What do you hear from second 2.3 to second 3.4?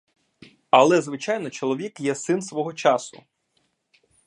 свого часу.